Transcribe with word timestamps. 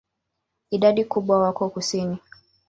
Idadi 0.71 1.05
kubwa 1.05 1.39
wako 1.39 1.69
kusini. 1.69 2.17